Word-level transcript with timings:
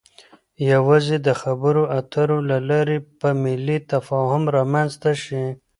يوازې 0.71 1.17
د 1.27 1.29
خبرو 1.41 1.83
اترو 1.99 2.37
له 2.49 2.57
لارې 2.69 2.97
به 3.19 3.29
ملی 3.43 3.77
تفاهم 3.91 4.43
رامنځته 4.55 5.11
شي. 5.23 5.43